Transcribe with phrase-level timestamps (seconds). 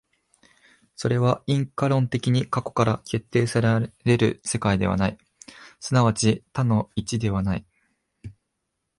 [0.95, 5.17] それは因果論的に過去から決定せられる世界ではない、
[5.79, 7.65] 即ち多の一ではない。